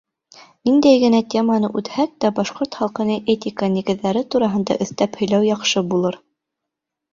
[0.69, 6.21] Ниндәй генә теманы үтһәк тә, башҡорт халҡының этика нигеҙҙәре тураһында өҫтәп һөйләү яҡшы булыр.